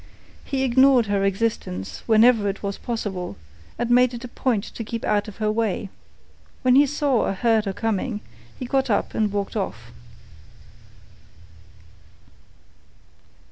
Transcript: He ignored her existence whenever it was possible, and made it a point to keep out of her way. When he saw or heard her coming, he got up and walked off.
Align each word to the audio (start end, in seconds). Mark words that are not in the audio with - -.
He 0.43 0.63
ignored 0.63 1.05
her 1.05 1.23
existence 1.23 2.01
whenever 2.07 2.49
it 2.49 2.63
was 2.63 2.79
possible, 2.79 3.37
and 3.77 3.91
made 3.91 4.15
it 4.15 4.23
a 4.23 4.27
point 4.27 4.63
to 4.63 4.83
keep 4.83 5.05
out 5.05 5.27
of 5.27 5.37
her 5.37 5.51
way. 5.51 5.91
When 6.63 6.73
he 6.73 6.87
saw 6.87 7.27
or 7.27 7.33
heard 7.33 7.65
her 7.65 7.73
coming, 7.73 8.21
he 8.57 8.65
got 8.65 8.89
up 8.89 9.13
and 9.13 9.31
walked 9.31 9.55
off. 9.55 9.91